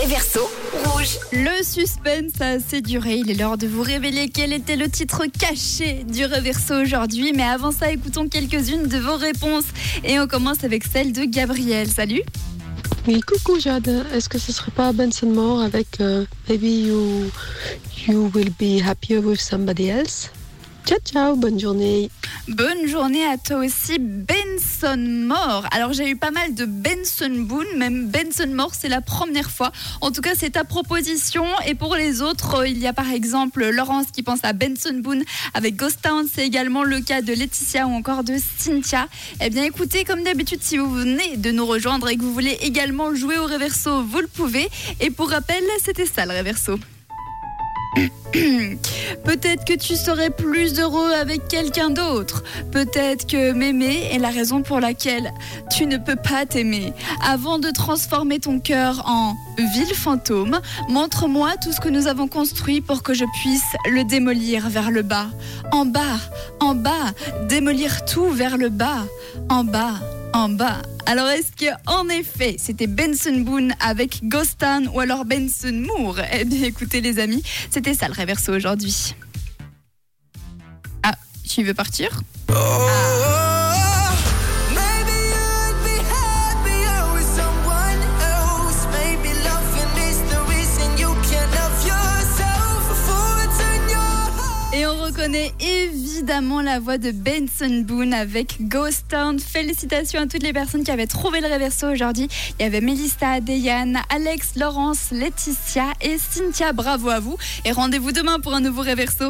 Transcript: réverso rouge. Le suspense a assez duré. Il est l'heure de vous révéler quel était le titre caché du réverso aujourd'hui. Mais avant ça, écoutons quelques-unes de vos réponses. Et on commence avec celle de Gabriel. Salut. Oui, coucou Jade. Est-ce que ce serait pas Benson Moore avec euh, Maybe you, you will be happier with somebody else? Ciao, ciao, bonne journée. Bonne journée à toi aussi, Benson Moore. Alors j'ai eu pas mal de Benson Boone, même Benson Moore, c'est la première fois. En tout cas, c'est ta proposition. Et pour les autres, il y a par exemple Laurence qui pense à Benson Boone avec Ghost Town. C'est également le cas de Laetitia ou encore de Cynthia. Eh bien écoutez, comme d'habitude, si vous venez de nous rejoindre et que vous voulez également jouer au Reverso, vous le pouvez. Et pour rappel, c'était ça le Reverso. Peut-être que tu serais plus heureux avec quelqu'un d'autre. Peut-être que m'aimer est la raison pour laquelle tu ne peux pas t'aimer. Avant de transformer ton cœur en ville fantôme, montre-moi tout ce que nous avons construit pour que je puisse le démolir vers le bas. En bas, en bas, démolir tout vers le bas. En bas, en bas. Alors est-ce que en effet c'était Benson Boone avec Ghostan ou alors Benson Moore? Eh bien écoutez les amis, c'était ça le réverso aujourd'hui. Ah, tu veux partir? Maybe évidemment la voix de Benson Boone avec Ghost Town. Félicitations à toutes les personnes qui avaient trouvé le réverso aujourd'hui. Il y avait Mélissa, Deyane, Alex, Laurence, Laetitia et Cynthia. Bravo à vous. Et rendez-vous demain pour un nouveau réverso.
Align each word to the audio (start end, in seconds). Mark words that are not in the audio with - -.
réverso 0.00 0.40
rouge. 0.84 1.18
Le 1.32 1.62
suspense 1.62 2.40
a 2.40 2.52
assez 2.52 2.80
duré. 2.80 3.16
Il 3.16 3.30
est 3.30 3.34
l'heure 3.34 3.58
de 3.58 3.66
vous 3.66 3.82
révéler 3.82 4.30
quel 4.30 4.52
était 4.52 4.76
le 4.76 4.88
titre 4.88 5.24
caché 5.26 6.04
du 6.04 6.24
réverso 6.24 6.74
aujourd'hui. 6.74 7.32
Mais 7.34 7.42
avant 7.42 7.70
ça, 7.70 7.90
écoutons 7.92 8.28
quelques-unes 8.28 8.86
de 8.86 8.98
vos 8.98 9.16
réponses. 9.16 9.66
Et 10.04 10.18
on 10.18 10.26
commence 10.26 10.64
avec 10.64 10.84
celle 10.84 11.12
de 11.12 11.24
Gabriel. 11.24 11.88
Salut. 11.88 12.22
Oui, 13.06 13.20
coucou 13.20 13.60
Jade. 13.60 14.06
Est-ce 14.14 14.28
que 14.28 14.38
ce 14.38 14.52
serait 14.52 14.70
pas 14.70 14.92
Benson 14.92 15.26
Moore 15.26 15.60
avec 15.60 16.00
euh, 16.00 16.24
Maybe 16.48 16.86
you, 16.86 17.30
you 18.08 18.30
will 18.34 18.50
be 18.58 18.80
happier 18.82 19.18
with 19.18 19.40
somebody 19.40 19.88
else? 19.88 20.30
Ciao, 20.86 20.98
ciao, 21.04 21.36
bonne 21.36 21.58
journée. 21.58 22.10
Bonne 22.48 22.88
journée 22.88 23.24
à 23.24 23.36
toi 23.36 23.58
aussi, 23.58 23.98
Benson 23.98 24.96
Moore. 24.98 25.64
Alors 25.70 25.92
j'ai 25.92 26.08
eu 26.08 26.16
pas 26.16 26.30
mal 26.30 26.54
de 26.54 26.64
Benson 26.64 27.30
Boone, 27.30 27.66
même 27.76 28.08
Benson 28.08 28.48
Moore, 28.48 28.74
c'est 28.74 28.88
la 28.88 29.00
première 29.00 29.50
fois. 29.50 29.70
En 30.00 30.10
tout 30.10 30.20
cas, 30.20 30.32
c'est 30.36 30.50
ta 30.50 30.64
proposition. 30.64 31.44
Et 31.66 31.74
pour 31.74 31.94
les 31.94 32.22
autres, 32.22 32.66
il 32.66 32.78
y 32.78 32.86
a 32.86 32.92
par 32.92 33.10
exemple 33.10 33.68
Laurence 33.70 34.06
qui 34.12 34.22
pense 34.22 34.40
à 34.42 34.52
Benson 34.52 34.94
Boone 34.94 35.22
avec 35.54 35.76
Ghost 35.76 36.00
Town. 36.02 36.26
C'est 36.32 36.44
également 36.46 36.82
le 36.82 37.00
cas 37.00 37.22
de 37.22 37.32
Laetitia 37.32 37.86
ou 37.86 37.92
encore 37.92 38.24
de 38.24 38.36
Cynthia. 38.58 39.06
Eh 39.40 39.50
bien 39.50 39.64
écoutez, 39.64 40.04
comme 40.04 40.24
d'habitude, 40.24 40.60
si 40.62 40.76
vous 40.76 40.90
venez 40.90 41.36
de 41.36 41.52
nous 41.52 41.66
rejoindre 41.66 42.08
et 42.08 42.16
que 42.16 42.22
vous 42.22 42.32
voulez 42.32 42.58
également 42.62 43.14
jouer 43.14 43.38
au 43.38 43.44
Reverso, 43.44 44.02
vous 44.02 44.20
le 44.20 44.28
pouvez. 44.28 44.68
Et 45.00 45.10
pour 45.10 45.30
rappel, 45.30 45.62
c'était 45.84 46.06
ça 46.06 46.26
le 46.26 46.36
Reverso. 46.36 46.78
Peut-être 49.24 49.64
que 49.64 49.74
tu 49.74 49.96
serais 49.96 50.30
plus 50.30 50.78
heureux 50.78 51.12
avec 51.12 51.48
quelqu'un 51.48 51.90
d'autre. 51.90 52.42
Peut-être 52.70 53.26
que 53.26 53.52
m'aimer 53.52 54.08
est 54.12 54.18
la 54.18 54.30
raison 54.30 54.62
pour 54.62 54.80
laquelle 54.80 55.32
tu 55.70 55.86
ne 55.86 55.96
peux 55.96 56.16
pas 56.16 56.46
t'aimer. 56.46 56.92
Avant 57.22 57.58
de 57.58 57.70
transformer 57.70 58.38
ton 58.38 58.60
cœur 58.60 59.02
en 59.06 59.34
ville 59.58 59.94
fantôme, 59.94 60.60
montre-moi 60.88 61.56
tout 61.62 61.72
ce 61.72 61.80
que 61.80 61.88
nous 61.88 62.06
avons 62.06 62.28
construit 62.28 62.80
pour 62.80 63.02
que 63.02 63.14
je 63.14 63.24
puisse 63.40 63.76
le 63.90 64.04
démolir 64.04 64.68
vers 64.68 64.90
le 64.90 65.02
bas. 65.02 65.26
En 65.72 65.84
bas, 65.84 66.18
en 66.60 66.74
bas, 66.74 67.12
démolir 67.48 68.04
tout 68.04 68.28
vers 68.30 68.56
le 68.56 68.68
bas. 68.68 69.04
En 69.48 69.64
bas, 69.64 69.94
en 70.32 70.48
bas. 70.48 70.82
Alors 71.10 71.26
est-ce 71.26 71.50
que 71.50 71.72
en 71.86 72.08
effet 72.08 72.54
c'était 72.56 72.86
Benson 72.86 73.40
Boone 73.40 73.74
avec 73.80 74.20
Ghostan 74.28 74.84
ou 74.94 75.00
alors 75.00 75.24
Benson 75.24 75.72
Moore? 75.72 76.20
Eh 76.32 76.44
bien 76.44 76.62
écoutez 76.62 77.00
les 77.00 77.18
amis, 77.18 77.42
c'était 77.68 77.94
ça 77.94 78.06
le 78.06 78.14
réverso 78.14 78.54
aujourd'hui. 78.54 79.16
Ah, 81.02 81.16
tu 81.48 81.64
veux 81.64 81.74
partir? 81.74 82.20
Maybe 82.48 83.29
évidemment 95.34 96.60
la 96.60 96.80
voix 96.80 96.98
de 96.98 97.10
Benson 97.10 97.84
Boone 97.84 98.14
avec 98.14 98.56
Ghost 98.68 99.06
Town. 99.08 99.38
Félicitations 99.38 100.20
à 100.20 100.26
toutes 100.26 100.42
les 100.42 100.52
personnes 100.52 100.82
qui 100.82 100.90
avaient 100.90 101.06
trouvé 101.06 101.40
le 101.40 101.46
réverso 101.46 101.88
aujourd'hui. 101.88 102.28
Il 102.58 102.62
y 102.62 102.66
avait 102.66 102.80
Mélissa, 102.80 103.40
Deyane, 103.40 103.98
Alex, 104.08 104.52
Laurence, 104.56 105.10
Laetitia 105.10 105.92
et 106.00 106.16
Cynthia. 106.18 106.72
Bravo 106.72 107.10
à 107.10 107.20
vous. 107.20 107.36
Et 107.64 107.72
rendez-vous 107.72 108.12
demain 108.12 108.40
pour 108.40 108.54
un 108.54 108.60
nouveau 108.60 108.82
réverso. 108.82 109.28